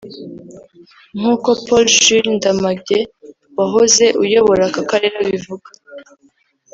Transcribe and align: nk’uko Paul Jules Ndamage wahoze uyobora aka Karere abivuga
nk’uko 1.17 1.49
Paul 1.65 1.85
Jules 2.01 2.31
Ndamage 2.37 2.99
wahoze 3.57 4.05
uyobora 4.23 4.61
aka 4.69 4.81
Karere 4.89 5.15
abivuga 5.23 5.69